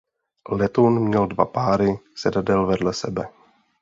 Letoun 0.49 0.99
měl 1.05 1.27
dva 1.27 1.45
páry 1.45 1.99
sedadel 2.15 2.65
vedle 2.67 2.93
sebe. 2.93 3.27